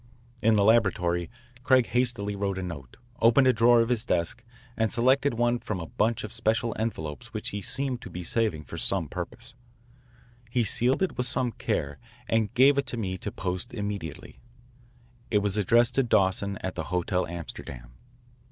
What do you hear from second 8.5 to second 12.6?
for some purpose. He sealed it with some care, and